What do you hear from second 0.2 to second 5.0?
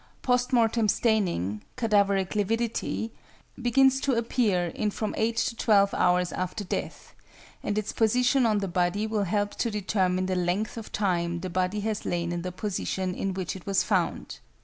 Post mortem staining (cadaveric lividity) begins to appear in